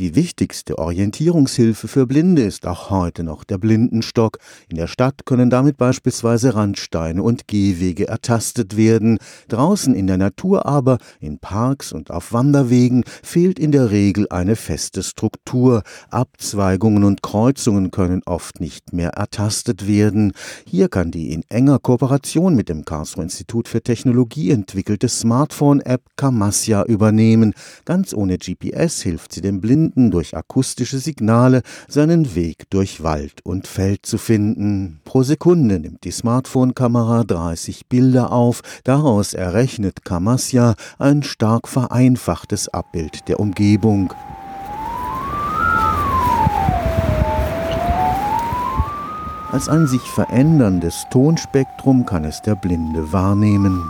[0.00, 4.38] Die wichtigste Orientierungshilfe für Blinde ist auch heute noch der Blindenstock.
[4.68, 9.18] In der Stadt können damit beispielsweise Randsteine und Gehwege ertastet werden.
[9.46, 14.56] Draußen in der Natur aber, in Parks und auf Wanderwegen, fehlt in der Regel eine
[14.56, 15.84] feste Struktur.
[16.10, 20.32] Abzweigungen und Kreuzungen können oft nicht mehr ertastet werden.
[20.66, 26.82] Hier kann die in enger Kooperation mit dem Karlsruher Institut für Technologie entwickelte Smartphone-App Kamasya
[26.86, 27.54] übernehmen.
[27.84, 33.44] Ganz ohne GPS hilft sie dem Blinden Blinden durch akustische Signale seinen Weg durch Wald
[33.44, 35.00] und Feld zu finden.
[35.04, 43.28] Pro Sekunde nimmt die Smartphone-Kamera 30 Bilder auf, daraus errechnet Kamasya ein stark vereinfachtes Abbild
[43.28, 44.14] der Umgebung.
[49.52, 53.82] Als ein sich veränderndes Tonspektrum kann es der Blinde wahrnehmen.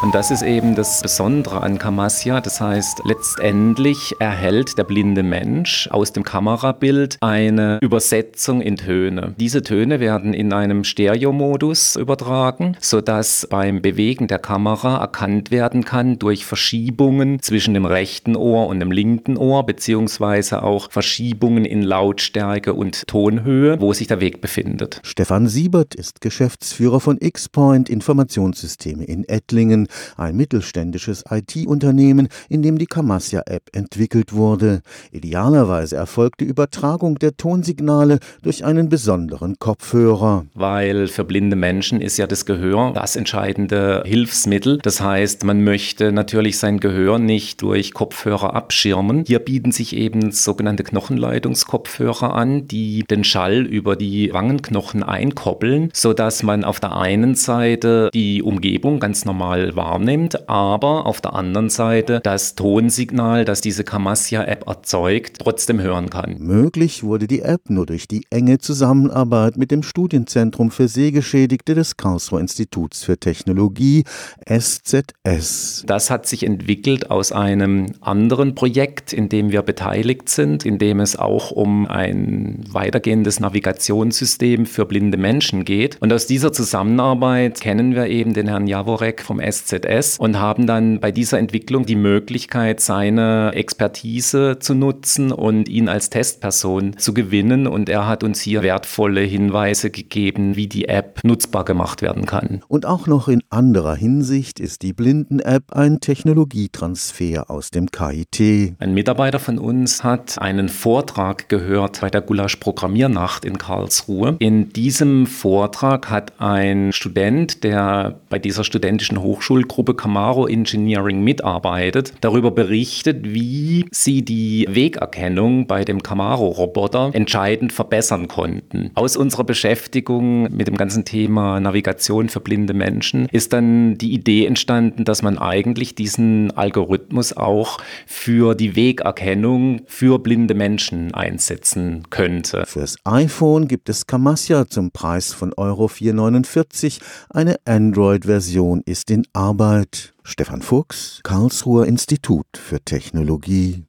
[0.00, 2.40] Und das ist eben das Besondere an Kamasya.
[2.40, 9.34] Das heißt, letztendlich erhält der blinde Mensch aus dem Kamerabild eine Übersetzung in Töne.
[9.40, 16.20] Diese Töne werden in einem Stereomodus übertragen, sodass beim Bewegen der Kamera erkannt werden kann
[16.20, 22.72] durch Verschiebungen zwischen dem rechten Ohr und dem linken Ohr, beziehungsweise auch Verschiebungen in Lautstärke
[22.72, 25.00] und Tonhöhe, wo sich der Weg befindet.
[25.02, 32.86] Stefan Siebert ist Geschäftsführer von X-Point Informationssysteme in Ettlingen ein mittelständisches IT-Unternehmen, in dem die
[32.86, 34.82] Kamasya-App entwickelt wurde.
[35.12, 40.46] Idealerweise erfolgt die Übertragung der Tonsignale durch einen besonderen Kopfhörer.
[40.54, 44.78] Weil für blinde Menschen ist ja das Gehör das entscheidende Hilfsmittel.
[44.78, 49.24] Das heißt, man möchte natürlich sein Gehör nicht durch Kopfhörer abschirmen.
[49.26, 56.42] Hier bieten sich eben sogenannte Knochenleitungskopfhörer an, die den Schall über die Wangenknochen einkoppeln, sodass
[56.42, 62.20] man auf der einen Seite die Umgebung ganz normal wahrnimmt, aber auf der anderen Seite
[62.22, 66.36] das Tonsignal, das diese Kamasya-App erzeugt, trotzdem hören kann.
[66.40, 71.96] Möglich wurde die App nur durch die enge Zusammenarbeit mit dem Studienzentrum für Sehgeschädigte des
[71.96, 74.02] Karlsruher Instituts für Technologie,
[74.50, 75.84] SZS.
[75.86, 80.98] Das hat sich entwickelt aus einem anderen Projekt, in dem wir beteiligt sind, in dem
[80.98, 85.98] es auch um ein weitergehendes Navigationssystem für blinde Menschen geht.
[86.00, 90.66] Und aus dieser Zusammenarbeit kennen wir eben den Herrn Jaworek vom SZS SZS und haben
[90.66, 97.14] dann bei dieser Entwicklung die Möglichkeit, seine Expertise zu nutzen und ihn als Testperson zu
[97.14, 97.66] gewinnen.
[97.66, 102.62] Und er hat uns hier wertvolle Hinweise gegeben, wie die App nutzbar gemacht werden kann.
[102.68, 108.74] Und auch noch in anderer Hinsicht ist die Blinden-App ein Technologietransfer aus dem KIT.
[108.78, 114.36] Ein Mitarbeiter von uns hat einen Vortrag gehört bei der Gulasch Programmiernacht in Karlsruhe.
[114.38, 122.12] In diesem Vortrag hat ein Student, der bei dieser studentischen Hochschule Schulgruppe Camaro Engineering mitarbeitet,
[122.20, 128.92] darüber berichtet, wie sie die Wegerkennung bei dem Camaro-Roboter entscheidend verbessern konnten.
[128.94, 134.46] Aus unserer Beschäftigung mit dem ganzen Thema Navigation für blinde Menschen ist dann die Idee
[134.46, 142.62] entstanden, dass man eigentlich diesen Algorithmus auch für die Wegerkennung für blinde Menschen einsetzen könnte.
[142.68, 147.00] Fürs iPhone gibt es Camassia zum Preis von Euro 4,49.
[147.30, 150.12] Eine Android-Version ist in Arbeit.
[150.24, 153.86] Stefan Fuchs, Karlsruher Institut für Technologie